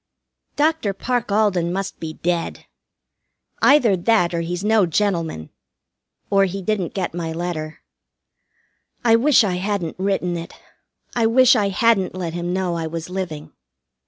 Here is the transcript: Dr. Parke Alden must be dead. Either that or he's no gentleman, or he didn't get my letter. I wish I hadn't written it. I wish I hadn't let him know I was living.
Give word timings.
Dr. 0.55 0.95
Parke 0.95 1.31
Alden 1.31 1.71
must 1.71 1.99
be 1.99 2.13
dead. 2.13 2.65
Either 3.61 3.95
that 3.95 4.33
or 4.33 4.41
he's 4.41 4.63
no 4.63 4.87
gentleman, 4.87 5.51
or 6.31 6.45
he 6.45 6.63
didn't 6.63 6.95
get 6.95 7.13
my 7.13 7.31
letter. 7.31 7.83
I 9.05 9.15
wish 9.15 9.43
I 9.43 9.57
hadn't 9.57 9.99
written 9.99 10.37
it. 10.37 10.53
I 11.15 11.27
wish 11.27 11.55
I 11.55 11.69
hadn't 11.69 12.15
let 12.15 12.33
him 12.33 12.51
know 12.51 12.73
I 12.77 12.87
was 12.87 13.11
living. 13.11 13.53